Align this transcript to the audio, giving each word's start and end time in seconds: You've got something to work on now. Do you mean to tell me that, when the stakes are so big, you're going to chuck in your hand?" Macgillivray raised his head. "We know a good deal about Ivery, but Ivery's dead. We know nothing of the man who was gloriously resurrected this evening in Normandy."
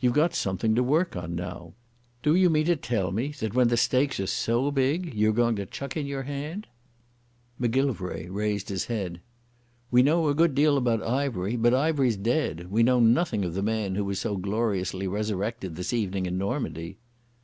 You've 0.00 0.14
got 0.14 0.34
something 0.34 0.74
to 0.74 0.82
work 0.82 1.14
on 1.14 1.36
now. 1.36 1.74
Do 2.24 2.34
you 2.34 2.50
mean 2.50 2.66
to 2.66 2.74
tell 2.74 3.12
me 3.12 3.28
that, 3.38 3.54
when 3.54 3.68
the 3.68 3.76
stakes 3.76 4.18
are 4.18 4.26
so 4.26 4.72
big, 4.72 5.14
you're 5.14 5.32
going 5.32 5.54
to 5.54 5.64
chuck 5.64 5.96
in 5.96 6.06
your 6.08 6.24
hand?" 6.24 6.66
Macgillivray 7.56 8.26
raised 8.30 8.68
his 8.68 8.86
head. 8.86 9.20
"We 9.92 10.02
know 10.02 10.26
a 10.26 10.34
good 10.34 10.56
deal 10.56 10.76
about 10.76 11.04
Ivery, 11.04 11.54
but 11.54 11.72
Ivery's 11.72 12.16
dead. 12.16 12.68
We 12.68 12.82
know 12.82 12.98
nothing 12.98 13.44
of 13.44 13.54
the 13.54 13.62
man 13.62 13.94
who 13.94 14.04
was 14.04 14.26
gloriously 14.40 15.06
resurrected 15.06 15.76
this 15.76 15.92
evening 15.92 16.26
in 16.26 16.36
Normandy." 16.36 16.98